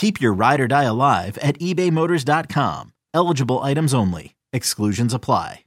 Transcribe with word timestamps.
Keep 0.00 0.18
your 0.18 0.32
ride 0.32 0.62
or 0.62 0.66
die 0.66 0.84
alive 0.84 1.36
at 1.42 1.58
ebaymotors.com. 1.58 2.94
Eligible 3.12 3.58
items 3.58 3.92
only. 3.92 4.34
Exclusions 4.50 5.12
apply. 5.12 5.66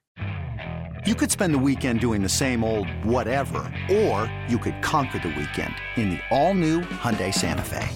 You 1.05 1.13
could 1.13 1.29
spend 1.29 1.53
the 1.53 1.59
weekend 1.59 1.99
doing 1.99 2.23
the 2.23 2.29
same 2.29 2.63
old 2.63 2.89
whatever, 3.05 3.59
or 3.91 4.33
you 4.47 4.57
could 4.57 4.81
conquer 4.81 5.19
the 5.19 5.27
weekend 5.37 5.75
in 5.97 6.09
the 6.09 6.19
all-new 6.31 6.81
Hyundai 6.81 7.31
Santa 7.31 7.61
Fe. 7.61 7.87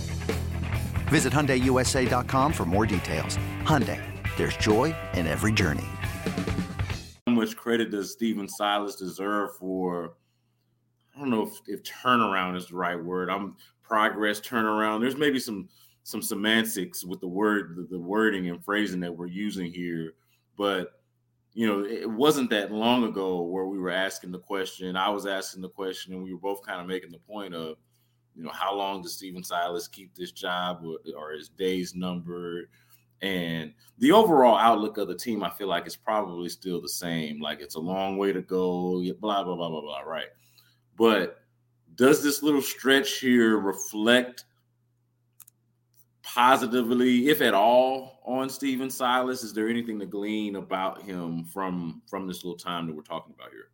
Visit 1.08 1.34
HyundaiUSA.com 1.34 2.54
for 2.54 2.66
more 2.66 2.86
details. 2.86 3.40
Hyundai, 3.64 4.00
there's 4.38 4.58
joy 4.58 4.96
in 5.16 5.26
every 5.26 5.52
journey. 5.52 5.88
How 7.26 7.34
much 7.34 7.58
credit 7.58 7.90
does 7.90 8.12
Stephen 8.12 8.48
Silas 8.48 8.96
deserve 8.96 9.56
for, 9.56 10.14
I 11.16 11.20
don't 11.20 11.32
know 11.32 11.48
if, 11.48 11.54
if 11.66 11.82
turnaround 11.82 12.58
is 12.58 12.68
the 12.68 12.76
right 12.76 13.04
word. 13.04 13.28
I'm 13.32 13.56
progress 13.82 14.40
turnaround. 14.40 15.02
There's 15.02 15.18
maybe 15.18 15.40
some 15.40 15.70
some 16.08 16.22
semantics 16.22 17.04
with 17.04 17.20
the 17.20 17.28
word 17.28 17.76
the, 17.76 17.84
the 17.84 18.00
wording 18.00 18.50
and 18.50 18.64
phrasing 18.64 19.02
that 19.02 19.14
we're 19.14 19.28
using 19.28 19.70
here. 19.74 20.14
But 20.58 21.02
you 21.54 21.68
know 21.68 21.84
it 21.84 22.10
wasn't 22.10 22.50
that 22.50 22.72
long 22.72 23.04
ago 23.04 23.42
where 23.42 23.66
we 23.66 23.78
were 23.78 23.90
asking 23.90 24.32
the 24.32 24.38
question 24.38 24.96
i 24.96 25.10
was 25.10 25.26
asking 25.26 25.60
the 25.60 25.70
question 25.70 26.14
and 26.14 26.22
we 26.22 26.32
were 26.32 26.40
both 26.40 26.62
kind 26.62 26.80
of 26.80 26.86
making 26.86 27.10
the 27.10 27.18
point 27.18 27.52
of 27.56 27.78
you 28.36 28.44
know 28.44 28.52
how 28.52 28.76
long 28.76 29.02
does 29.02 29.16
stephen 29.16 29.44
silas 29.44 29.88
keep 29.88 30.14
this 30.14 30.32
job 30.32 30.84
or, 30.86 31.00
or 31.18 31.32
his 31.32 31.50
days 31.50 31.96
numbered? 31.96 32.70
And 33.24 33.74
the 33.98 34.12
overall 34.12 34.56
outlook 34.56 35.00
of 35.00 35.08
the 35.08 35.16
team 35.16 35.44
i 35.44 35.50
feel 35.50 35.68
like 35.68 35.88
is 35.88 35.96
probably 35.96 36.48
still 36.50 36.80
the 36.80 36.88
same. 36.88 37.42
Like 37.42 37.60
it's 37.60 37.76
a 37.76 37.80
long 37.80 38.18
way 38.18 38.32
to 38.32 38.42
go 38.42 39.04
blah 39.20 39.44
blah 39.44 39.56
blah 39.56 39.70
blah 39.70 39.82
blah 39.82 40.02
right? 40.02 40.30
But 40.96 41.40
does 41.96 42.22
this 42.22 42.44
little 42.44 42.62
stretch 42.62 43.18
here 43.18 43.58
reflect 43.58 44.46
positively, 46.28 47.30
if 47.30 47.42
at 47.42 47.54
all, 47.54 48.20
on 48.26 48.50
Stephen 48.50 48.90
Silas? 48.90 49.44
Is 49.44 49.54
there 49.54 49.70
anything 49.70 50.00
to 50.00 50.06
glean 50.06 50.58
about 50.58 51.02
him 51.02 51.46
from 51.46 52.02
from 52.08 52.28
this 52.28 52.44
little 52.44 52.58
time 52.58 52.86
that 52.88 52.96
we're 52.96 53.02
talking 53.02 53.34
about 53.38 53.52
here? 53.52 53.70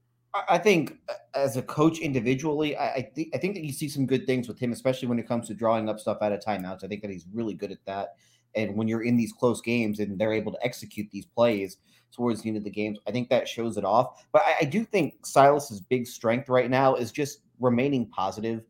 I 0.50 0.58
think 0.58 0.98
uh, 1.10 1.14
as 1.36 1.58
a 1.58 1.62
coach 1.62 2.00
individually, 2.00 2.76
I, 2.76 2.94
I 2.94 3.02
think 3.02 3.30
I 3.34 3.38
think 3.38 3.56
that 3.56 3.64
you 3.64 3.74
see 3.74 3.90
some 3.90 4.06
good 4.06 4.26
things 4.26 4.48
with 4.48 4.60
him, 4.60 4.72
especially 4.72 5.08
when 5.08 5.20
it 5.20 5.28
comes 5.28 5.48
to 5.48 5.54
drawing 5.54 5.90
up 5.90 6.00
stuff 6.00 6.20
out 6.22 6.32
of 6.32 6.40
timeouts. 6.40 6.84
I 6.84 6.88
think 6.88 7.02
that 7.02 7.12
he's 7.12 7.26
really 7.34 7.54
good 7.54 7.72
at 7.72 7.84
that. 7.86 8.16
And 8.56 8.76
when 8.76 8.88
you're 8.88 9.04
in 9.04 9.18
these 9.18 9.34
close 9.34 9.60
games 9.62 10.00
and 10.00 10.20
they're 10.20 10.34
able 10.34 10.52
to 10.52 10.64
execute 10.64 11.10
these 11.12 11.26
plays 11.26 11.78
towards 12.12 12.44
the 12.44 12.50
end 12.50 12.58
of 12.58 12.64
the 12.64 12.70
games, 12.70 13.00
I 13.08 13.12
think 13.12 13.30
that 13.30 13.48
shows 13.48 13.78
it 13.78 13.86
off. 13.86 14.26
But 14.32 14.44
I, 14.46 14.58
I 14.62 14.66
do 14.66 14.86
think 14.86 15.26
Silas's 15.26 15.82
big 15.82 16.06
strength 16.06 16.50
right 16.50 16.70
now 16.70 16.94
is 16.94 17.12
just 17.12 17.40
remaining 17.60 18.08
positive 18.10 18.62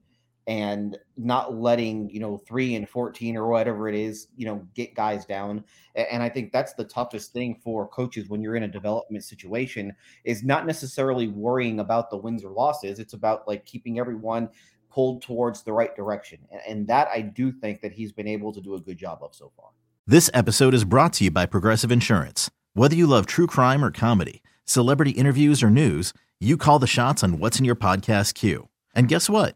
and 0.48 0.98
not 1.16 1.56
letting 1.56 2.10
you 2.10 2.20
know 2.20 2.38
three 2.38 2.76
and 2.76 2.90
14 2.90 3.38
or 3.38 3.48
whatever 3.48 3.88
it 3.88 3.96
is 3.96 4.28
you 4.36 4.46
know 4.46 4.66
get 4.76 4.94
guys 4.94 5.26
down 5.26 5.64
and 5.96 6.22
i 6.22 6.30
think 6.30 6.52
that's 6.52 6.74
the 6.74 6.84
toughest 6.84 7.32
thing 7.32 7.60
for 7.64 7.88
coaches 7.88 8.30
when 8.30 8.42
you're 8.42 8.56
in 8.56 8.64
a 8.64 8.68
development 8.68 9.24
situation 9.24 9.94
is 10.26 10.44
not 10.44 10.66
necessarily 10.66 11.28
worrying 11.28 11.80
about 11.80 12.10
the 12.10 12.18
wins 12.18 12.44
or 12.44 12.52
losses 12.52 13.00
it's 13.00 13.14
about 13.14 13.48
like 13.48 13.66
keeping 13.66 14.00
everyone 14.00 14.50
pulled 14.92 15.22
towards 15.22 15.64
the 15.64 15.72
right 15.74 15.96
direction 15.96 16.40
and 16.68 16.88
that 16.88 17.08
i 17.14 17.22
do 17.22 17.52
think 17.52 17.82
that 17.82 17.94
he's 17.94 18.12
been 18.12 18.28
able 18.28 18.52
to 18.52 18.62
do 18.62 18.76
a 18.76 18.80
good 18.80 18.98
job 18.98 19.20
of 19.22 19.34
so 19.34 19.52
far. 19.56 19.70
This 20.06 20.30
episode 20.34 20.74
is 20.74 20.84
brought 20.84 21.14
to 21.14 21.24
you 21.24 21.32
by 21.32 21.46
progressive 21.46 21.92
insurance. 21.92 22.52
Whether 22.74 22.96
you 22.96 23.08
love 23.08 23.26
true 23.26 23.48
crime 23.48 23.84
or 23.84 23.92
comedy 23.92 24.42
celebrity 24.66 25.12
interviews 25.12 25.62
or 25.62 25.70
news 25.70 26.14
you 26.44 26.58
call 26.58 26.78
the 26.78 26.88
shots 26.88 27.24
on 27.24 27.40
what's 27.40 27.58
in 27.58 27.64
your 27.64 27.76
podcast 27.76 28.34
queue. 28.34 28.68
And 28.94 29.08
guess 29.08 29.30
what 29.30 29.56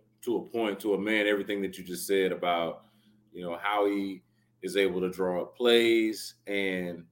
to 0.21 0.37
a 0.37 0.41
point, 0.41 0.79
to 0.81 0.93
a 0.93 0.99
man, 0.99 1.27
everything 1.27 1.61
that 1.61 1.77
you 1.77 1.83
just 1.83 2.05
said 2.07 2.31
about, 2.31 2.85
you 3.33 3.43
know, 3.43 3.57
how 3.61 3.85
he 3.85 4.21
is 4.61 4.77
able 4.77 5.01
to 5.01 5.09
draw 5.09 5.41
up 5.41 5.55
plays. 5.55 6.35
And 6.47 7.05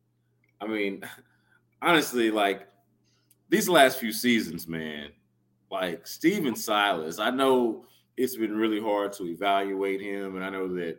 I 0.61 0.67
mean, 0.67 1.03
honestly, 1.81 2.31
like 2.31 2.67
these 3.49 3.67
last 3.67 3.99
few 3.99 4.11
seasons, 4.11 4.67
man, 4.67 5.09
like 5.71 6.05
Stephen 6.05 6.55
Silas, 6.55 7.19
I 7.19 7.29
know 7.29 7.85
it's 8.17 8.35
been 8.35 8.55
really 8.55 8.81
hard 8.81 9.13
to 9.13 9.27
evaluate 9.27 10.01
him. 10.01 10.35
And 10.35 10.43
I 10.43 10.49
know 10.49 10.67
that 10.75 10.97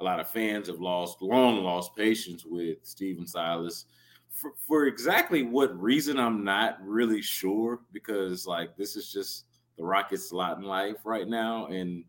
a 0.00 0.04
lot 0.04 0.20
of 0.20 0.28
fans 0.28 0.68
have 0.68 0.80
lost, 0.80 1.22
long 1.22 1.62
lost 1.62 1.94
patience 1.94 2.44
with 2.44 2.78
Stephen 2.82 3.26
Silas. 3.26 3.84
For, 4.30 4.52
for 4.66 4.86
exactly 4.86 5.42
what 5.42 5.78
reason, 5.80 6.18
I'm 6.18 6.42
not 6.42 6.78
really 6.82 7.20
sure 7.20 7.80
because, 7.92 8.46
like, 8.46 8.76
this 8.76 8.96
is 8.96 9.12
just 9.12 9.44
the 9.82 9.88
Rockets' 9.88 10.32
lot 10.32 10.58
in 10.58 10.62
life 10.62 11.04
right 11.04 11.28
now. 11.28 11.66
And 11.66 12.04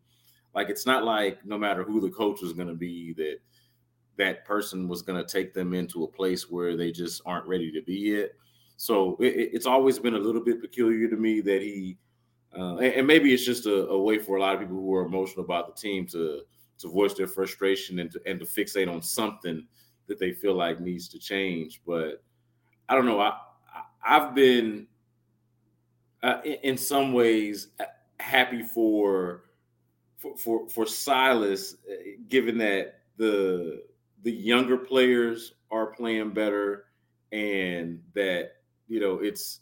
like, 0.54 0.70
it's 0.70 0.86
not 0.86 1.04
like 1.04 1.44
no 1.44 1.58
matter 1.58 1.82
who 1.82 2.00
the 2.00 2.10
coach 2.10 2.40
was 2.40 2.52
going 2.52 2.68
to 2.68 2.74
be, 2.74 3.12
that 3.14 3.38
that 4.16 4.44
person 4.44 4.86
was 4.86 5.02
going 5.02 5.20
to 5.20 5.30
take 5.30 5.52
them 5.52 5.74
into 5.74 6.04
a 6.04 6.08
place 6.08 6.48
where 6.48 6.76
they 6.76 6.92
just 6.92 7.20
aren't 7.26 7.48
ready 7.48 7.72
to 7.72 7.82
be 7.82 7.94
yet. 7.94 8.30
So 8.76 9.16
it, 9.20 9.50
it's 9.52 9.66
always 9.66 9.98
been 9.98 10.14
a 10.14 10.18
little 10.18 10.42
bit 10.42 10.60
peculiar 10.60 11.08
to 11.08 11.16
me 11.16 11.40
that 11.40 11.62
he, 11.62 11.98
uh, 12.56 12.76
and, 12.76 13.06
maybe 13.06 13.34
it's 13.34 13.44
just 13.44 13.66
a, 13.66 13.88
a, 13.88 14.00
way 14.00 14.18
for 14.18 14.36
a 14.36 14.40
lot 14.40 14.54
of 14.54 14.60
people 14.60 14.76
who 14.76 14.94
are 14.94 15.04
emotional 15.04 15.44
about 15.44 15.66
the 15.66 15.80
team 15.80 16.06
to 16.06 16.42
to 16.78 16.88
voice 16.88 17.14
their 17.14 17.26
frustration 17.26 17.98
and 17.98 18.12
to, 18.12 18.20
and 18.26 18.38
to 18.38 18.46
fixate 18.46 18.92
on 18.92 19.02
something 19.02 19.66
that 20.06 20.20
they 20.20 20.32
feel 20.32 20.54
like 20.54 20.78
needs 20.78 21.08
to 21.08 21.18
change. 21.18 21.80
But 21.84 22.22
I 22.88 22.94
don't 22.94 23.06
know. 23.06 23.20
I 23.20 23.32
I've 24.04 24.36
been 24.36 24.86
uh, 26.24 26.40
in, 26.62 26.78
some 26.78 27.12
ways 27.12 27.68
uh, 27.78 27.84
happy 28.18 28.62
for 28.62 29.44
for 30.16 30.36
for, 30.38 30.68
for 30.70 30.86
Silas, 30.86 31.76
uh, 31.88 31.94
given 32.28 32.56
that 32.58 33.00
the 33.18 33.82
the 34.22 34.32
younger 34.32 34.78
players 34.78 35.52
are 35.70 35.88
playing 35.88 36.30
better, 36.30 36.86
and 37.30 38.00
that 38.14 38.52
you 38.88 39.00
know 39.00 39.18
it's 39.18 39.60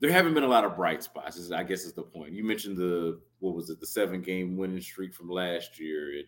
there 0.00 0.12
haven't 0.12 0.34
been 0.34 0.44
a 0.44 0.48
lot 0.48 0.64
of 0.64 0.76
bright 0.76 1.02
spots. 1.02 1.50
I 1.50 1.62
guess 1.62 1.84
is 1.84 1.94
the 1.94 2.02
point. 2.02 2.34
You 2.34 2.44
mentioned 2.44 2.76
the 2.76 3.18
what 3.38 3.54
was 3.54 3.70
it 3.70 3.80
the 3.80 3.86
seven 3.86 4.20
game 4.20 4.58
winning 4.58 4.82
streak 4.82 5.14
from 5.14 5.30
last 5.30 5.80
year, 5.80 6.10
and 6.18 6.26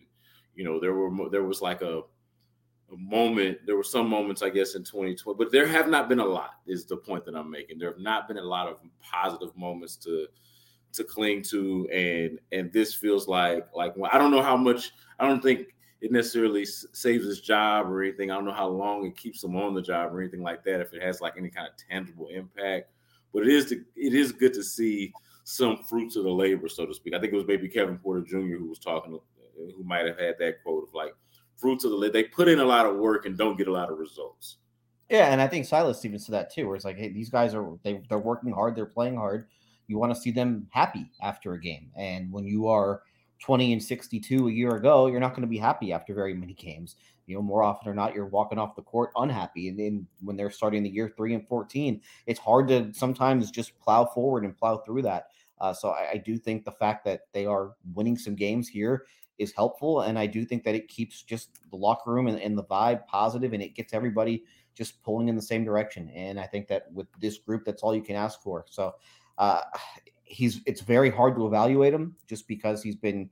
you 0.55 0.65
know 0.65 0.81
there 0.81 0.95
were 0.95 1.29
there 1.29 1.45
was 1.45 1.61
like 1.61 1.83
a 1.83 2.01
moment. 2.97 3.59
There 3.67 3.77
were 3.77 3.85
some 3.85 4.09
moments, 4.09 4.43
I 4.43 4.51
guess, 4.51 4.75
in 4.75 4.85
2020, 4.85 5.37
but 5.37 5.53
there 5.53 5.67
have 5.67 5.89
not 5.89 6.09
been 6.09 6.21
a 6.21 6.25
lot. 6.25 6.55
Is 6.67 6.85
the 6.85 6.97
point 6.97 7.25
that 7.25 7.35
I'm 7.35 7.51
making? 7.51 7.79
There 7.79 7.91
have 7.91 8.01
not 8.01 8.29
been 8.29 8.39
a 8.39 8.43
lot 8.43 8.69
of 8.69 8.81
positive 9.01 9.57
moments 9.57 9.97
to 9.97 10.27
to 10.93 11.05
cling 11.05 11.43
to, 11.43 11.89
and 11.93 12.39
and 12.53 12.73
this 12.73 12.95
feels 12.95 13.29
like 13.29 13.67
like 13.75 13.95
I 14.13 14.19
don't 14.19 14.31
know 14.31 14.43
how 14.43 14.57
much. 14.57 14.93
I 15.19 15.27
don't 15.27 15.43
think 15.43 15.69
it 16.01 16.13
necessarily 16.13 16.65
saves 16.65 17.27
his 17.27 17.41
job 17.41 17.87
or 17.87 18.03
anything. 18.03 18.31
I 18.31 18.35
don't 18.35 18.47
know 18.47 18.53
how 18.53 18.69
long 18.69 19.07
it 19.07 19.17
keeps 19.17 19.45
him 19.45 19.57
on 19.57 19.75
the 19.75 19.83
job 19.83 20.15
or 20.15 20.21
anything 20.21 20.43
like 20.43 20.65
that. 20.65 20.81
If 20.81 20.95
it 20.95 21.03
has 21.03 21.21
like 21.21 21.35
any 21.37 21.51
kind 21.51 21.69
of 21.69 21.75
tangible 21.77 22.29
impact, 22.29 22.91
but 23.33 23.43
it 23.43 23.49
is 23.49 23.67
to, 23.67 23.85
it 23.97 24.15
is 24.15 24.33
good 24.33 24.55
to 24.55 24.63
see 24.63 25.13
some 25.45 25.83
fruits 25.85 26.17
of 26.17 26.25
the 26.25 26.31
labor, 26.31 26.69
so 26.69 26.87
to 26.87 26.95
speak. 26.95 27.15
I 27.15 27.21
think 27.21 27.33
it 27.33 27.37
was 27.37 27.47
maybe 27.47 27.69
Kevin 27.69 27.99
Porter 27.99 28.23
Jr. 28.23 28.57
who 28.57 28.69
was 28.69 28.79
talking, 28.79 29.15
uh, 29.15 29.73
who 29.77 29.85
might 29.85 30.07
have 30.07 30.19
had 30.19 30.37
that 30.39 30.63
quote 30.63 30.89
of 30.89 30.95
like 30.95 31.15
fruits 31.61 31.85
of 31.85 31.91
the 31.91 31.97
labor. 31.97 32.13
They 32.13 32.25
put 32.25 32.49
in 32.49 32.61
a 32.61 32.65
lot 32.65 32.87
of 32.87 32.97
work 32.97 33.27
and 33.27 33.37
don't 33.37 33.57
get 33.57 33.69
a 33.69 33.73
lot 33.73 33.91
of 33.91 33.99
results. 33.99 34.57
Yeah, 35.09 35.33
and 35.33 35.41
I 35.41 35.49
think 35.49 35.67
Silas 35.67 36.05
even 36.05 36.19
said 36.19 36.35
that 36.35 36.53
too, 36.53 36.67
where 36.67 36.77
it's 36.77 36.85
like, 36.85 36.97
hey, 36.97 37.09
these 37.09 37.31
guys 37.31 37.55
are 37.55 37.77
they 37.83 38.01
they're 38.09 38.19
working 38.19 38.53
hard, 38.53 38.77
they're 38.77 38.87
playing 38.87 39.17
hard. 39.17 39.49
You 39.89 39.99
want 39.99 40.15
to 40.15 40.21
see 40.21 40.31
them 40.31 40.69
happy 40.71 41.11
after 41.21 41.55
a 41.55 41.61
game, 41.61 41.91
and 41.97 42.33
when 42.33 42.45
you 42.45 42.69
are 42.69 43.03
20 43.41 43.73
and 43.73 43.83
62 43.83 44.49
a 44.49 44.53
year 44.53 44.77
ago, 44.77 45.07
you're 45.07 45.21
not 45.21 45.31
going 45.31 45.43
to 45.43 45.49
be 45.49 45.59
happy 45.59 45.93
after 45.93 46.15
very 46.15 46.35
many 46.35 46.53
games. 46.53 46.97
You 47.27 47.37
know, 47.37 47.43
more 47.43 47.63
often 47.63 47.89
or 47.89 47.95
not, 47.95 48.15
you're 48.15 48.27
walking 48.27 48.59
off 48.59 48.77
the 48.77 48.83
court 48.83 49.11
unhappy. 49.17 49.69
And 49.69 49.79
then 49.79 50.07
when 50.21 50.37
they're 50.37 50.51
starting 50.51 50.83
the 50.83 50.91
year 50.91 51.13
three 51.17 51.35
and 51.35 51.47
14, 51.47 52.01
it's 52.27 52.41
hard 52.41 52.69
to 52.69 52.93
sometimes 52.93 53.51
just 53.51 53.79
plow 53.81 54.05
forward 54.05 54.45
and 54.45 54.57
plow 54.57 54.79
through 54.79 55.03
that. 55.03 55.29
Uh, 55.61 55.73
so 55.73 55.91
I, 55.91 56.13
I, 56.13 56.17
do 56.17 56.39
think 56.39 56.65
the 56.65 56.73
fact 56.73 57.05
that 57.05 57.23
they 57.33 57.45
are 57.45 57.73
winning 57.95 58.17
some 58.17 58.35
games 58.35 58.67
here 58.67 59.05
is 59.39 59.53
helpful. 59.53 60.03
And 60.03 60.19
I 60.19 60.27
do 60.27 60.45
think 60.45 60.65
that 60.65 60.75
it 60.75 60.89
keeps 60.89 61.23
just 61.23 61.51
the 61.71 61.77
locker 61.77 62.13
room 62.13 62.29
and, 62.29 62.41
and 62.41 62.57
the 62.57 62.65
vibe 62.65 63.07
positive 63.07 63.53
and 63.53 63.63
it 63.63 63.75
gets 63.75 63.93
everybody 63.93 64.45
just 64.75 65.03
pulling 65.03 65.29
in 65.29 65.37
the 65.37 65.43
same 65.43 65.65
direction. 65.65 66.11
And 66.11 66.39
I 66.39 66.47
think 66.47 66.69
that 66.69 66.93
with 66.93 67.07
this 67.21 67.39
group, 67.39 67.65
that's 67.65 67.83
all 67.83 67.95
you 67.95 68.03
can 68.03 68.17
ask 68.17 68.41
for. 68.43 68.65
So 68.69 68.95
uh, 69.39 69.63
he's 70.23 70.61
it's 70.65 70.81
very 70.81 71.11
hard 71.11 71.35
to 71.35 71.47
evaluate 71.47 71.93
him 71.93 72.15
just 72.29 72.47
because 72.47 72.83
he's 72.83 72.95
been 72.95 73.29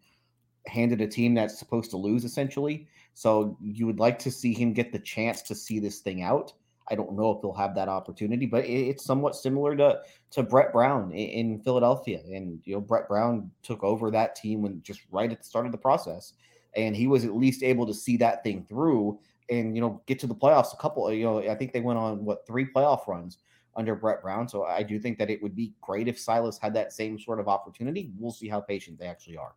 handed 0.67 1.01
a 1.01 1.07
team 1.07 1.35
that's 1.35 1.59
supposed 1.59 1.91
to 1.91 1.97
lose 1.97 2.25
essentially. 2.25 2.89
So 3.15 3.57
you 3.61 3.87
would 3.87 4.01
like 4.01 4.19
to 4.21 4.31
see 4.31 4.53
him 4.53 4.73
get 4.73 4.93
the 4.93 4.99
chance 4.99 5.43
to 5.43 5.55
see 5.55 5.79
this 5.79 6.01
thing 6.01 6.23
out. 6.23 6.53
I 6.91 6.95
don't 6.95 7.17
know 7.17 7.33
if 7.33 7.41
he'll 7.41 7.53
have 7.53 7.75
that 7.75 7.89
opportunity, 7.89 8.47
but 8.47 8.65
it's 8.65 9.05
somewhat 9.05 9.37
similar 9.37 9.77
to 9.77 10.01
to 10.33 10.43
Brett 10.43 10.73
Brown 10.73 11.13
in, 11.13 11.61
Philadelphia. 11.61 12.21
And 12.25 12.61
you 12.65 12.75
know, 12.75 12.81
Brett 12.81 13.09
Brown 13.09 13.51
took 13.63 13.83
over 13.83 14.11
that 14.11 14.37
team 14.37 14.63
when 14.63 14.83
just 14.83 15.01
right 15.11 15.31
at 15.31 15.39
the 15.39 15.45
start 15.45 15.67
of 15.67 15.73
the 15.73 15.79
process, 15.79 16.35
and 16.77 16.97
he 16.97 17.07
was 17.07 17.25
at 17.25 17.37
least 17.37 17.63
able 17.63 17.87
to 17.87 17.95
see 17.95 18.17
that 18.19 18.43
thing 18.43 18.65
through 18.69 19.19
and 19.51 19.75
you 19.75 19.81
know 19.81 20.03
get 20.07 20.19
to 20.21 20.27
the 20.27 20.35
playoffs. 20.35 20.73
A 20.73 20.77
couple, 20.77 21.13
you 21.13 21.25
know, 21.25 21.39
I 21.41 21.55
think 21.55 21.73
they 21.73 21.81
went 21.81 21.99
on 21.99 22.25
what 22.25 22.47
three 22.47 22.67
playoff 22.67 23.07
runs 23.07 23.39
under 23.77 23.95
Brett 23.95 24.23
Brown. 24.23 24.49
So 24.49 24.65
I 24.65 24.83
do 24.83 24.99
think 24.99 25.19
that 25.19 25.31
it 25.31 25.43
would 25.43 25.55
be 25.55 25.73
great 25.81 26.09
if 26.09 26.19
Silas 26.19 26.59
had 26.59 26.75
that 26.75 26.93
same 26.93 27.19
sort 27.19 27.39
of 27.41 27.49
opportunity. 27.49 28.11
We'll 28.19 28.33
see 28.33 28.49
how 28.49 28.61
patient 28.61 28.99
they 28.99 29.07
actually 29.07 29.37
are. 29.37 29.55